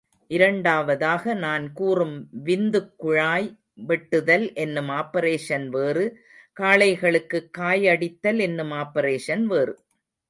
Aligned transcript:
இரண்டாவதாக 0.27 1.33
நான் 1.33 1.73
கூறும் 1.73 2.29
விந்துக்குழாய் 2.45 3.57
வெட்டுதல் 3.87 4.53
என்னும் 4.53 4.89
ஆப்பரேஷன் 4.89 5.67
வேறு, 5.67 6.17
காளைகளுக்குக் 6.59 7.49
காயடித்தல் 7.57 8.39
என்னும் 8.39 8.71
ஆப்பரேஷன் 8.71 9.43
வேறு. 9.43 9.79